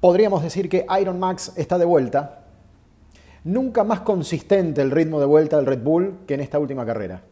podríamos 0.00 0.42
decir 0.42 0.68
que 0.68 0.86
Iron 1.00 1.18
Max 1.18 1.52
está 1.56 1.78
de 1.78 1.84
vuelta. 1.84 2.40
Nunca 3.44 3.84
más 3.84 4.00
consistente 4.00 4.82
el 4.82 4.90
ritmo 4.90 5.20
de 5.20 5.26
vuelta 5.26 5.56
del 5.56 5.66
Red 5.66 5.82
Bull 5.82 6.18
que 6.26 6.34
en 6.34 6.40
esta 6.40 6.58
última 6.58 6.84
carrera. 6.84 7.22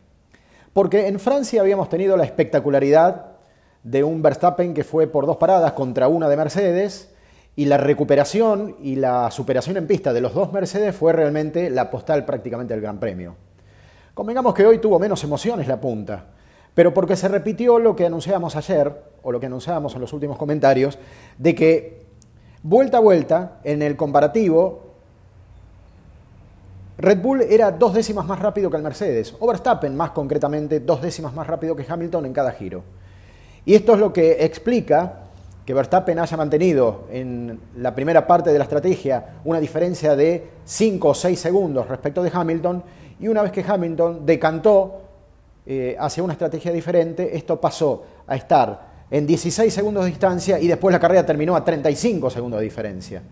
Porque 0.72 1.08
en 1.08 1.18
Francia 1.18 1.60
habíamos 1.60 1.88
tenido 1.88 2.16
la 2.16 2.24
espectacularidad 2.24 3.26
de 3.82 4.04
un 4.04 4.22
Verstappen 4.22 4.74
que 4.74 4.84
fue 4.84 5.06
por 5.06 5.26
dos 5.26 5.36
paradas 5.36 5.72
contra 5.72 6.08
una 6.08 6.28
de 6.28 6.36
Mercedes 6.36 7.10
y 7.56 7.64
la 7.64 7.76
recuperación 7.76 8.76
y 8.80 8.96
la 8.96 9.30
superación 9.30 9.76
en 9.76 9.86
pista 9.86 10.12
de 10.12 10.20
los 10.20 10.34
dos 10.34 10.52
Mercedes 10.52 10.94
fue 10.94 11.12
realmente 11.12 11.70
la 11.70 11.90
postal 11.90 12.24
prácticamente 12.24 12.74
del 12.74 12.82
Gran 12.82 13.00
Premio. 13.00 13.34
Convengamos 14.14 14.54
que 14.54 14.66
hoy 14.66 14.78
tuvo 14.78 14.98
menos 14.98 15.22
emociones 15.24 15.66
la 15.68 15.80
punta, 15.80 16.26
pero 16.74 16.94
porque 16.94 17.16
se 17.16 17.28
repitió 17.28 17.78
lo 17.78 17.96
que 17.96 18.06
anunciábamos 18.06 18.54
ayer, 18.56 18.92
o 19.22 19.32
lo 19.32 19.40
que 19.40 19.46
anunciábamos 19.46 19.94
en 19.94 20.00
los 20.00 20.12
últimos 20.12 20.36
comentarios, 20.38 20.98
de 21.38 21.54
que 21.54 22.07
vuelta 22.62 22.98
a 22.98 23.00
vuelta, 23.00 23.58
en 23.64 23.82
el 23.82 23.96
comparativo, 23.96 24.88
Red 26.98 27.20
Bull 27.20 27.42
era 27.42 27.70
dos 27.70 27.94
décimas 27.94 28.26
más 28.26 28.40
rápido 28.40 28.70
que 28.70 28.76
el 28.76 28.82
Mercedes, 28.82 29.34
o 29.38 29.46
Verstappen 29.46 29.96
más 29.96 30.10
concretamente 30.10 30.80
dos 30.80 31.00
décimas 31.00 31.32
más 31.32 31.46
rápido 31.46 31.76
que 31.76 31.86
Hamilton 31.88 32.26
en 32.26 32.32
cada 32.32 32.50
giro. 32.50 32.82
Y 33.64 33.74
esto 33.74 33.94
es 33.94 34.00
lo 34.00 34.12
que 34.12 34.44
explica 34.44 35.20
que 35.64 35.74
Verstappen 35.74 36.18
haya 36.18 36.36
mantenido 36.36 37.04
en 37.12 37.60
la 37.76 37.94
primera 37.94 38.26
parte 38.26 38.50
de 38.50 38.58
la 38.58 38.64
estrategia 38.64 39.36
una 39.44 39.60
diferencia 39.60 40.16
de 40.16 40.48
5 40.64 41.08
o 41.08 41.14
6 41.14 41.38
segundos 41.38 41.86
respecto 41.86 42.22
de 42.22 42.32
Hamilton, 42.32 42.82
y 43.20 43.28
una 43.28 43.42
vez 43.42 43.52
que 43.52 43.64
Hamilton 43.66 44.24
decantó 44.26 45.02
eh, 45.66 45.94
hacia 46.00 46.22
una 46.22 46.32
estrategia 46.32 46.72
diferente, 46.72 47.36
esto 47.36 47.60
pasó 47.60 48.02
a 48.26 48.34
estar 48.34 48.87
en 49.10 49.26
16 49.26 49.72
segundos 49.72 50.04
de 50.04 50.10
distancia 50.10 50.60
y 50.60 50.66
después 50.66 50.92
la 50.92 51.00
carrera 51.00 51.24
terminó 51.24 51.56
a 51.56 51.64
35 51.64 52.30
segundos 52.30 52.60
de 52.60 52.64
diferencia. 52.64 53.22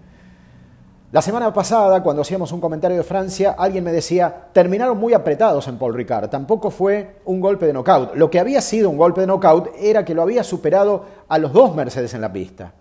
La 1.13 1.23
semana 1.23 1.53
pasada, 1.53 2.03
cuando 2.03 2.23
hacíamos 2.23 2.51
un 2.51 2.61
comentario 2.61 2.97
de 2.97 3.05
Francia, 3.05 3.55
alguien 3.57 3.85
me 3.85 3.93
decía, 3.93 4.49
terminaron 4.53 4.99
muy 4.99 5.15
apretados 5.15 5.69
en 5.69 5.79
Paul 5.79 5.95
Ricard, 5.95 6.29
tampoco 6.29 6.71
fue 6.71 7.21
un 7.25 7.41
golpe 7.41 7.65
de 7.67 7.73
knockout. 7.73 8.17
Lo 8.17 8.29
que 8.29 8.41
había 8.41 8.61
sido 8.61 8.91
un 8.91 8.97
golpe 8.97 9.21
de 9.21 9.29
knockout 9.29 9.71
era 9.79 10.05
que 10.05 10.15
lo 10.15 10.23
había 10.23 10.43
superado 10.43 11.05
a 11.29 11.39
los 11.39 11.53
dos 11.53 11.77
Mercedes 11.77 12.13
en 12.15 12.21
la 12.21 12.33
pista. 12.33 12.73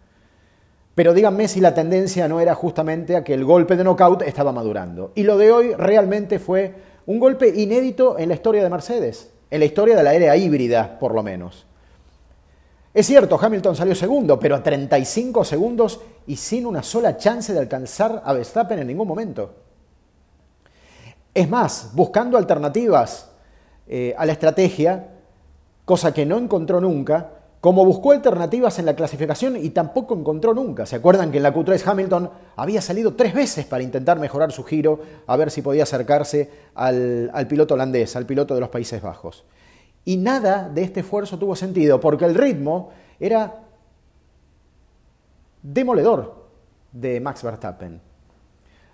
Pero 0.96 1.14
díganme 1.14 1.48
si 1.48 1.62
la 1.62 1.76
tendencia 1.76 2.28
no 2.28 2.40
era 2.40 2.56
justamente 2.56 3.16
a 3.16 3.24
que 3.24 3.34
el 3.34 3.46
golpe 3.46 3.76
de 3.76 3.84
knockout 3.84 4.24
estaba 4.24 4.52
madurando. 4.52 5.12
Y 5.14 5.24
lo 5.24 5.38
de 5.38 5.52
hoy 5.52 5.74
realmente 5.74 6.40
fue 6.40 6.74
un 7.06 7.20
golpe 7.20 7.50
inédito 7.56 8.18
en 8.18 8.30
la 8.30 8.36
historia 8.36 8.64
de 8.64 8.70
Mercedes, 8.70 9.30
en 9.52 9.60
la 9.60 9.66
historia 9.66 9.96
de 9.96 10.04
la 10.04 10.14
era 10.16 10.36
híbrida, 10.36 10.98
por 10.98 11.14
lo 11.14 11.22
menos. 11.22 11.68
Es 12.96 13.08
cierto, 13.08 13.38
Hamilton 13.38 13.76
salió 13.76 13.94
segundo, 13.94 14.40
pero 14.40 14.56
a 14.56 14.64
35 14.64 15.44
segundos 15.44 16.00
y 16.28 16.38
sin 16.38 16.66
una 16.66 16.82
sola 16.82 17.18
chance 17.18 17.52
de 17.52 17.60
alcanzar 17.60 18.22
a 18.24 18.32
Verstappen 18.32 18.80
en 18.80 18.88
ningún 18.88 19.06
momento. 19.06 19.54
Es 21.34 21.50
más, 21.50 21.90
buscando 21.94 22.38
alternativas 22.38 23.32
eh, 23.86 24.16
a 24.18 24.26
la 24.26 24.32
estrategia, 24.32 25.10
cosa 25.84 26.14
que 26.14 26.26
no 26.26 26.38
encontró 26.38 26.80
nunca, 26.80 27.32
como 27.60 27.84
buscó 27.84 28.14
alternativas 28.14 28.80
en 28.80 28.86
la 28.86 28.96
clasificación 28.96 29.58
y 29.58 29.72
tampoco 29.72 30.16
encontró 30.16 30.54
nunca. 30.54 30.86
¿Se 30.86 30.96
acuerdan 30.96 31.32
que 31.32 31.38
en 31.38 31.44
la 31.44 31.54
Q3 31.54 31.86
Hamilton 31.86 32.30
había 32.56 32.82
salido 32.82 33.16
tres 33.16 33.34
veces 33.34 33.66
para 33.66 33.84
intentar 33.84 34.20
mejorar 34.20 34.54
su 34.54 34.64
giro, 34.64 35.02
a 35.28 35.36
ver 35.36 35.52
si 35.52 35.62
podía 35.62 35.84
acercarse 35.84 36.50
al 36.74 37.46
piloto 37.50 37.74
holandés, 37.74 38.16
al 38.16 38.26
piloto 38.26 38.54
de 38.54 38.62
los 38.62 38.70
Países 38.70 39.02
Bajos? 39.02 39.44
Y 40.06 40.18
nada 40.18 40.70
de 40.70 40.84
este 40.84 41.00
esfuerzo 41.00 41.38
tuvo 41.38 41.56
sentido, 41.56 42.00
porque 42.00 42.26
el 42.26 42.36
ritmo 42.36 42.92
era 43.20 43.64
demoledor 45.64 46.46
de 46.92 47.20
Max 47.20 47.44
Verstappen. 47.44 48.00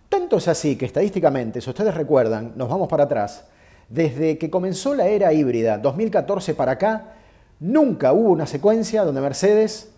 Tanto 0.08 0.38
es 0.38 0.48
así 0.48 0.78
que 0.78 0.86
estadísticamente, 0.86 1.62
si 1.62 1.70
ustedes 1.70 1.94
recuerdan, 1.94 2.54
nos 2.56 2.70
vamos 2.70 2.88
para 2.88 3.04
atrás, 3.04 3.46
desde 3.90 4.38
que 4.38 4.50
comenzó 4.50 4.96
la 4.96 5.08
era 5.08 5.34
híbrida 5.34 5.78
2014 5.78 6.54
para 6.56 6.74
acá, 6.74 7.14
nunca 7.60 8.14
hubo 8.14 8.30
una 8.30 8.46
secuencia 8.46 9.04
donde 9.04 9.22
Mercedes 9.22 9.92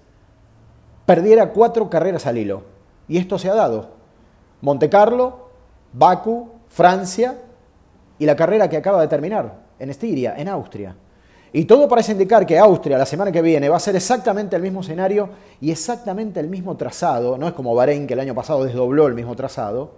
perdiera 1.05 1.51
cuatro 1.51 1.89
carreras 1.89 2.25
al 2.25 2.37
hilo. 2.37 2.63
Y 3.07 3.17
esto 3.17 3.37
se 3.37 3.49
ha 3.49 3.55
dado. 3.55 3.91
Monte 4.61 4.89
Carlo, 4.89 5.49
Baku, 5.91 6.49
Francia 6.69 7.37
y 8.17 8.25
la 8.25 8.35
carrera 8.35 8.69
que 8.69 8.77
acaba 8.77 9.01
de 9.01 9.07
terminar 9.07 9.61
en 9.79 9.89
Estiria, 9.89 10.35
en 10.37 10.47
Austria. 10.47 10.95
Y 11.55 11.65
todo 11.65 11.87
parece 11.87 12.13
indicar 12.13 12.47
que 12.47 12.57
Austria 12.57 12.97
la 12.97 13.05
semana 13.05 13.31
que 13.31 13.43
viene 13.43 13.69
va 13.69 13.77
a 13.77 13.79
ser 13.79 13.95
exactamente 13.95 14.55
el 14.55 14.63
mismo 14.63 14.81
escenario 14.81 15.29
y 15.61 15.69
exactamente 15.69 16.39
el 16.39 16.47
mismo 16.47 16.75
trazado. 16.75 17.37
No 17.37 17.47
es 17.47 17.53
como 17.53 17.75
Bahrein 17.75 18.07
que 18.07 18.15
el 18.15 18.19
año 18.19 18.33
pasado 18.33 18.63
desdobló 18.63 19.05
el 19.05 19.13
mismo 19.13 19.35
trazado. 19.35 19.91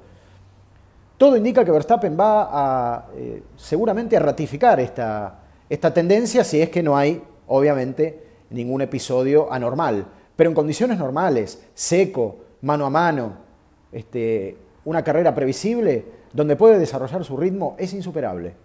Todo 1.17 1.37
indica 1.37 1.63
que 1.63 1.71
Verstappen 1.71 2.19
va 2.19 2.49
a 2.51 3.05
eh, 3.15 3.41
seguramente 3.55 4.17
a 4.17 4.19
ratificar 4.19 4.81
esta, 4.81 5.39
esta 5.69 5.93
tendencia 5.93 6.43
si 6.43 6.61
es 6.61 6.69
que 6.69 6.83
no 6.83 6.97
hay, 6.97 7.23
obviamente, 7.47 8.21
ningún 8.49 8.81
episodio 8.81 9.51
anormal. 9.51 10.05
Pero 10.35 10.49
en 10.49 10.55
condiciones 10.55 10.99
normales, 10.99 11.63
seco, 11.73 12.35
mano 12.63 12.85
a 12.85 12.89
mano, 12.89 13.31
este, 13.93 14.57
una 14.83 15.05
carrera 15.05 15.33
previsible, 15.33 16.03
donde 16.33 16.57
puede 16.57 16.77
desarrollar 16.79 17.23
su 17.23 17.37
ritmo, 17.37 17.75
es 17.77 17.93
insuperable. 17.93 18.55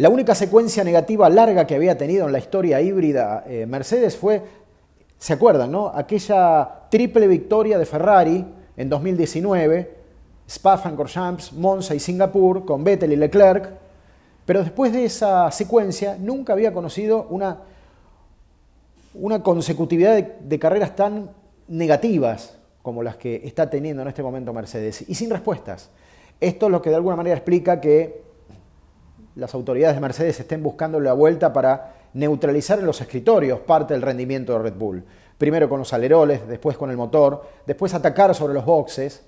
La 0.00 0.08
única 0.08 0.34
secuencia 0.34 0.82
negativa 0.82 1.28
larga 1.28 1.66
que 1.66 1.74
había 1.74 1.98
tenido 1.98 2.24
en 2.24 2.32
la 2.32 2.38
historia 2.38 2.80
híbrida 2.80 3.44
eh, 3.46 3.66
Mercedes 3.66 4.16
fue, 4.16 4.42
¿se 5.18 5.34
acuerdan, 5.34 5.70
no? 5.70 5.88
Aquella 5.94 6.86
triple 6.88 7.26
victoria 7.26 7.76
de 7.76 7.84
Ferrari 7.84 8.42
en 8.78 8.88
2019, 8.88 9.94
Spa-Francorchamps, 10.48 11.52
Monza 11.52 11.94
y 11.94 12.00
Singapur, 12.00 12.64
con 12.64 12.82
Vettel 12.82 13.12
y 13.12 13.16
Leclerc, 13.16 13.74
pero 14.46 14.62
después 14.62 14.90
de 14.90 15.04
esa 15.04 15.50
secuencia 15.50 16.16
nunca 16.18 16.54
había 16.54 16.72
conocido 16.72 17.26
una, 17.28 17.58
una 19.12 19.42
consecutividad 19.42 20.14
de, 20.14 20.34
de 20.40 20.58
carreras 20.58 20.96
tan 20.96 21.30
negativas 21.68 22.56
como 22.80 23.02
las 23.02 23.16
que 23.16 23.42
está 23.44 23.68
teniendo 23.68 24.00
en 24.00 24.08
este 24.08 24.22
momento 24.22 24.54
Mercedes, 24.54 25.04
y 25.06 25.14
sin 25.14 25.28
respuestas. 25.28 25.90
Esto 26.40 26.66
es 26.66 26.72
lo 26.72 26.80
que 26.80 26.88
de 26.88 26.96
alguna 26.96 27.16
manera 27.16 27.36
explica 27.36 27.82
que 27.82 28.29
las 29.40 29.54
autoridades 29.54 29.96
de 29.96 30.02
Mercedes 30.02 30.38
estén 30.38 30.62
buscando 30.62 31.00
la 31.00 31.14
vuelta 31.14 31.50
para 31.50 31.94
neutralizar 32.12 32.78
en 32.78 32.84
los 32.84 33.00
escritorios 33.00 33.60
parte 33.60 33.94
del 33.94 34.02
rendimiento 34.02 34.52
de 34.52 34.58
Red 34.58 34.74
Bull. 34.74 35.02
Primero 35.38 35.66
con 35.66 35.78
los 35.78 35.94
aleroles, 35.94 36.46
después 36.46 36.76
con 36.76 36.90
el 36.90 36.98
motor, 36.98 37.42
después 37.66 37.94
atacar 37.94 38.34
sobre 38.34 38.52
los 38.52 38.66
boxes. 38.66 39.22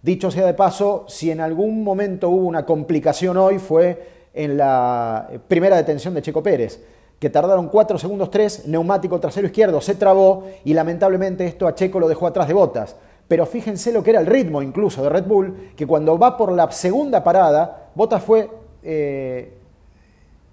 Dicho 0.00 0.30
sea 0.30 0.46
de 0.46 0.54
paso, 0.54 1.04
si 1.08 1.30
en 1.30 1.42
algún 1.42 1.84
momento 1.84 2.30
hubo 2.30 2.46
una 2.46 2.64
complicación 2.64 3.36
hoy 3.36 3.58
fue 3.58 4.30
en 4.32 4.56
la 4.56 5.28
primera 5.46 5.76
detención 5.76 6.14
de 6.14 6.22
Checo 6.22 6.42
Pérez, 6.42 6.82
que 7.18 7.28
tardaron 7.28 7.68
4 7.68 7.98
segundos 7.98 8.30
3, 8.30 8.66
neumático 8.66 9.20
trasero 9.20 9.46
izquierdo 9.46 9.82
se 9.82 9.94
trabó 9.94 10.44
y 10.64 10.72
lamentablemente 10.72 11.44
esto 11.44 11.66
a 11.66 11.74
Checo 11.74 12.00
lo 12.00 12.08
dejó 12.08 12.26
atrás 12.26 12.48
de 12.48 12.54
botas. 12.54 12.96
Pero 13.28 13.44
fíjense 13.44 13.92
lo 13.92 14.02
que 14.02 14.10
era 14.10 14.20
el 14.20 14.26
ritmo 14.26 14.62
incluso 14.62 15.02
de 15.02 15.10
Red 15.10 15.24
Bull, 15.24 15.72
que 15.76 15.86
cuando 15.86 16.18
va 16.18 16.38
por 16.38 16.50
la 16.50 16.72
segunda 16.72 17.22
parada, 17.22 17.90
Botas 17.94 18.22
fue 18.22 18.48
eh, 18.82 19.54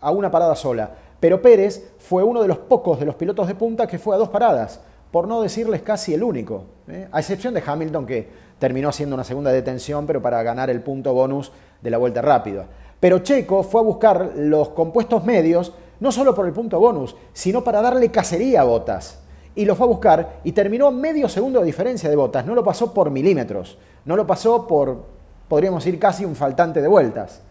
a 0.02 0.12
una 0.12 0.32
parada 0.32 0.56
sola. 0.56 0.92
Pero 1.20 1.42
Pérez 1.42 1.94
fue 1.98 2.24
uno 2.24 2.42
de 2.42 2.48
los 2.48 2.58
pocos 2.58 3.00
de 3.00 3.06
los 3.06 3.16
pilotos 3.16 3.48
de 3.48 3.56
punta 3.56 3.88
que 3.88 3.98
fue 3.98 4.16
a 4.16 4.20
dos 4.20 4.30
paradas, 4.30 4.80
por 5.12 5.28
no 5.28 5.42
decirles 5.42 5.82
casi 5.82 6.14
el 6.14 6.24
único, 6.24 6.66
¿eh? 6.88 7.08
a 7.12 7.20
excepción 7.20 7.54
de 7.54 7.64
Hamilton 7.66 8.06
que 8.06 8.28
terminó 8.60 8.90
haciendo 8.90 9.16
una 9.16 9.24
segunda 9.24 9.52
detención, 9.52 10.06
pero 10.06 10.22
para 10.22 10.44
ganar 10.44 10.70
el 10.70 10.82
punto 10.82 11.14
bonus 11.14 11.52
de 11.82 11.90
la 11.90 11.98
vuelta 11.98 12.22
rápida. 12.22 12.68
Pero 13.00 13.20
Checo 13.20 13.64
fue 13.64 13.82
a 13.82 13.84
buscar 13.84 14.34
los 14.36 14.70
compuestos 14.70 15.24
medios, 15.24 15.74
no 16.00 16.12
solo 16.12 16.34
por 16.34 16.46
el 16.46 16.54
punto 16.54 16.80
bonus, 16.80 17.16
sino 17.34 17.64
para 17.64 17.82
darle 17.82 18.10
cacería 18.12 18.62
a 18.62 18.66
Botas. 18.66 19.20
Y 19.56 19.66
lo 19.66 19.76
fue 19.76 19.86
a 19.86 19.90
buscar 19.90 20.40
y 20.44 20.52
terminó 20.52 20.92
medio 20.92 21.28
segundo 21.30 21.60
de 21.60 21.66
diferencia 21.66 22.10
de 22.10 22.16
Botas. 22.16 22.46
No 22.46 22.54
lo 22.54 22.64
pasó 22.64 22.94
por 22.94 23.10
milímetros, 23.10 23.78
no 24.06 24.16
lo 24.16 24.28
pasó 24.28 24.68
por, 24.68 25.04
podríamos 25.48 25.84
decir, 25.84 26.00
casi 26.00 26.26
un 26.26 26.36
faltante 26.36 26.82
de 26.82 26.88
vueltas. 26.88 27.42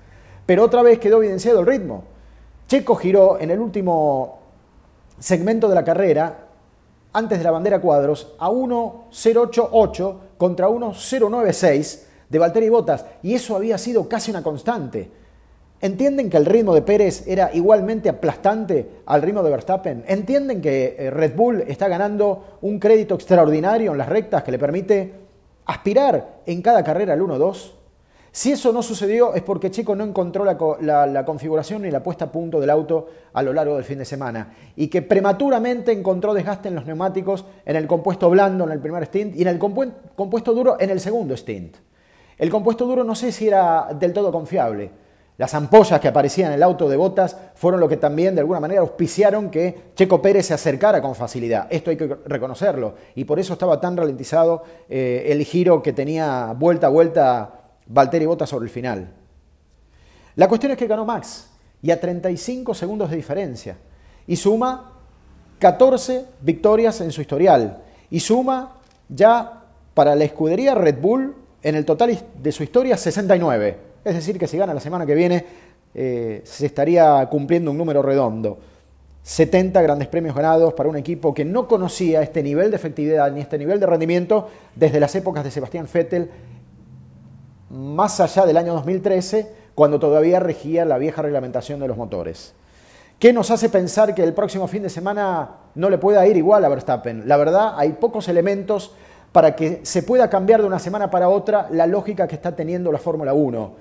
Pero 0.47 0.65
otra 0.65 0.83
vez 0.83 0.99
quedó 0.99 1.19
evidenciado 1.19 1.61
el 1.61 1.67
ritmo. 1.67 2.05
Checo 2.69 2.95
giró 2.95 3.39
en 3.39 3.51
el 3.51 3.61
último 3.61 4.39
segmento 5.19 5.69
de 5.69 5.75
la 5.75 5.85
carrera, 5.85 6.47
antes 7.13 7.39
de 7.39 7.45
la 7.45 7.51
bandera 7.51 7.81
cuadros, 7.81 8.35
a 8.39 8.49
1.088 8.51 10.17
contra 10.39 10.69
1.096 10.69 12.01
de 12.29 12.39
Valtteri 12.39 12.69
Bottas, 12.69 13.05
y 13.23 13.35
eso 13.35 13.57
había 13.57 13.79
sido 13.79 14.09
casi 14.09 14.31
una 14.31 14.43
constante. 14.43 15.11
¿Entienden 15.81 16.31
que 16.31 16.39
el 16.39 16.47
ritmo 16.47 16.75
de 16.75 16.83
Pérez 16.83 17.27
era 17.27 17.51
igualmente 17.53 18.09
aplastante 18.09 19.03
al 19.05 19.23
ritmo 19.23 19.43
de 19.43 19.51
Verstappen? 19.51 20.05
¿Entienden 20.09 20.63
que 20.63 20.97
eh, 20.99 21.11
Red 21.11 21.37
Bull 21.37 21.65
está 21.67 21.87
ganando 21.87 22.59
un 22.63 22.79
crédito 22.79 23.15
extraordinario 23.15 23.93
en 23.93 23.99
las 23.99 24.09
rectas 24.09 24.43
que 24.43 24.53
le 24.53 24.59
permite 24.59 25.13
aspirar 25.67 26.41
en 26.47 26.63
cada 26.63 26.83
carrera 26.83 27.13
al 27.13 27.21
1-2? 27.21 27.73
Si 28.37 28.53
eso 28.53 28.71
no 28.71 28.83
sucedió 28.83 29.33
es 29.33 29.41
porque 29.41 29.71
Checo 29.71 29.97
no 29.97 30.05
encontró 30.05 30.45
la, 30.45 31.25
configuración 31.25 31.81
ni 31.81 31.91
la 31.91 32.03
puesta 32.03 32.27
a 32.27 32.31
punto 32.31 32.61
del 32.61 32.69
auto 32.69 33.09
a 33.33 33.43
lo 33.43 33.55
largo 33.55 33.77
del 33.77 33.85
fin 33.85 33.97
de 33.97 34.05
semana 34.05 34.53
y 34.77 34.89
que 34.89 35.01
prematuramente 35.01 35.91
encontró 35.91 36.35
desgaste 36.35 36.69
en 36.69 36.75
los 36.75 36.85
neumáticos 36.85 37.47
en 37.65 37.77
el 37.77 37.87
compuesto 37.87 38.29
blando 38.29 38.65
en 38.65 38.73
el 38.73 38.79
primer 38.79 39.07
stint 39.07 39.37
y 39.37 39.41
en 39.41 39.49
el 39.49 39.59
compuesto 39.59 40.53
duro 40.53 40.77
en 40.79 40.91
el 40.91 41.01
segundo 41.01 41.35
stint. 41.35 41.77
El 42.37 42.51
compuesto 42.51 42.85
duro 42.85 43.05
no 43.05 43.15
sé 43.15 43.33
si 43.33 43.49
era 43.49 43.89
del 43.99 44.13
todo 44.13 44.31
confiable. 44.31 44.91
Las 45.39 45.55
ampollas 45.55 45.99
que 45.99 46.09
aparecían 46.09 46.49
en 46.49 46.57
el 46.57 46.63
auto 46.63 46.91
de 46.91 46.97
botas 46.99 47.39
fueron 47.55 47.81
lo 47.81 47.89
que 47.89 47.97
también 47.97 48.35
de 48.35 48.43
alguna 48.43 48.61
manera 48.61 48.83
auspiciaron 48.83 49.49
que 49.49 49.93
Checo 49.95 50.21
Pérez 50.21 50.45
se 50.45 50.53
acercara 50.53 51.01
con 51.01 51.15
facilidad. 51.15 51.69
Esto 51.71 51.89
hay 51.89 51.97
que 51.97 52.19
reconocerlo. 52.27 52.97
Y 53.15 53.25
por 53.25 53.39
eso 53.39 53.55
estaba 53.55 53.81
tan 53.81 53.97
ralentizado 53.97 54.63
eh, 54.91 55.25
el 55.29 55.43
giro 55.45 55.83
que 55.83 55.95
tenía 55.95 56.55
vuelta 56.55 56.89
a 56.89 56.91
vuelta 56.91 57.63
Valtteri 57.87 58.27
Bottas 58.27 58.49
sobre 58.49 58.65
el 58.65 58.71
final. 58.71 59.13
La 60.37 60.49
cuestión 60.49 60.73
es 60.73 60.79
que 60.79 60.87
ganó 60.87 61.05
Max 61.05 61.49
y 61.83 61.91
a 61.91 62.01
35 62.01 62.75
segundos 62.75 63.11
de 63.11 63.17
diferencia 63.17 63.77
y 64.27 64.37
suma 64.37 64.93
14 65.59 66.27
victorias 66.41 67.01
en 67.01 67.13
su 67.13 67.21
historial 67.21 67.83
y 68.11 68.21
suma 68.21 68.77
ya 69.09 69.65
para 69.95 70.15
la 70.15 70.25
escudería 70.25 70.75
Red 70.75 71.01
Bull 71.01 71.35
en 71.63 71.75
el 71.75 71.85
total 71.85 72.19
de 72.43 72.53
su 72.53 72.63
historia 72.63 72.97
69. 72.97 73.79
Es 74.05 74.15
decir, 74.15 74.39
que 74.39 74.47
si 74.47 74.59
gana 74.59 74.75
la 74.75 74.81
semana 74.81 75.07
que 75.07 75.15
viene 75.15 75.45
eh, 75.95 76.43
se 76.45 76.67
estaría 76.67 77.27
cumpliendo 77.31 77.71
un 77.71 77.79
número 77.79 78.03
redondo. 78.03 78.59
70 79.23 79.81
grandes 79.81 80.09
premios 80.09 80.37
ganados 80.37 80.75
para 80.75 80.89
un 80.89 80.97
equipo 80.97 81.33
que 81.35 81.45
no 81.45 81.67
conocía 81.67 82.23
este 82.23 82.43
nivel 82.43 82.71
de 82.71 82.77
efectividad 82.77 83.33
ni 83.33 83.41
este 83.41 83.59
nivel 83.59 83.81
de 83.81 83.87
rendimiento 83.87 84.49
desde 84.75 85.01
las 85.01 85.15
épocas 85.17 85.43
de 85.43 85.51
Sebastián 85.51 85.89
Vettel 85.93 86.31
más 87.71 88.21
allá 88.21 88.47
del 88.47 88.57
año 88.57 88.75
2013, 88.75 89.53
cuando 89.75 89.99
todavía 89.99 90.41
regía 90.41 90.85
la 90.85 90.99
vieja 90.99 91.23
reglamentación 91.23 91.81
de 91.81 91.89
los 91.89 91.97
motores. 91.97 92.55
¿Qué 93.19 93.33
nos 93.33 93.51
hace 93.51 93.69
pensar 93.69 94.15
que 94.15 94.23
el 94.23 94.35
próximo 94.35 94.69
fin 94.69 94.83
de 94.83 94.91
semana 94.91 95.51
no 95.75 95.89
le 95.89 95.99
pueda 95.99 96.27
ir 96.27 96.37
igual 96.37 96.65
a 96.65 96.69
Verstappen? 96.69 97.27
La 97.27 97.37
verdad, 97.37 97.75
hay 97.77 97.93
pocos 97.93 98.29
elementos 98.29 98.93
para 99.33 99.57
que 99.57 99.81
se 99.85 100.03
pueda 100.03 100.31
cambiar 100.31 100.61
de 100.61 100.67
una 100.67 100.79
semana 100.79 101.11
para 101.11 101.29
otra 101.29 101.69
la 101.71 101.87
lógica 101.87 102.27
que 102.27 102.35
está 102.35 102.55
teniendo 102.55 102.93
la 102.93 102.99
Fórmula 102.99 103.33
1. 103.33 103.73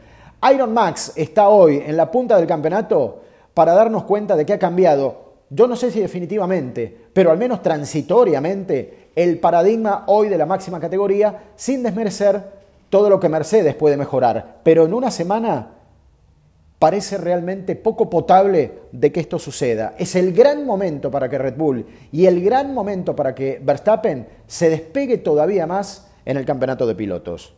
Iron 0.54 0.74
Max 0.74 1.14
está 1.16 1.50
hoy 1.50 1.84
en 1.86 1.98
la 1.98 2.12
punta 2.12 2.38
del 2.38 2.48
campeonato 2.48 3.22
para 3.54 3.74
darnos 3.74 4.04
cuenta 4.04 4.36
de 4.36 4.46
que 4.46 4.54
ha 4.54 4.60
cambiado, 4.60 5.34
yo 5.50 5.68
no 5.68 5.76
sé 5.76 5.92
si 5.92 6.02
definitivamente, 6.02 6.96
pero 7.14 7.31
al 7.31 7.38
menos 7.38 7.62
transitoriamente, 7.62 9.10
el 9.16 9.40
paradigma 9.40 10.04
hoy 10.08 10.28
de 10.28 10.38
la 10.38 10.46
máxima 10.46 10.80
categoría, 10.80 11.44
sin 11.56 11.84
desmerecer 11.84 12.65
todo 12.95 13.09
lo 13.09 13.19
que 13.19 13.27
Mercedes 13.27 13.75
puede 13.75 13.97
mejorar, 13.97 14.62
pero 14.63 14.86
en 14.86 14.94
una 14.94 15.12
semana 15.12 15.71
parece 16.80 17.18
realmente 17.18 17.75
poco 17.75 18.09
potable 18.09 18.71
de 18.94 19.12
que 19.12 19.19
esto 19.19 19.38
suceda. 19.38 19.95
Es 19.97 20.15
el 20.15 20.31
gran 20.31 20.65
momento 20.65 21.12
para 21.12 21.27
que 21.27 21.38
Red 21.38 21.57
Bull 21.57 21.86
y 22.13 22.25
el 22.25 22.42
gran 22.42 22.74
momento 22.74 23.13
para 23.13 23.36
que 23.36 23.59
Verstappen 23.62 24.30
se 24.47 24.69
despegue 24.69 25.18
todavía 25.18 25.68
más 25.68 26.07
en 26.24 26.38
el 26.38 26.45
campeonato 26.45 26.88
de 26.88 26.95
pilotos. 26.95 27.53